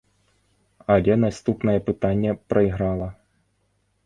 [0.95, 3.13] Але наступнае пытанне прайграла.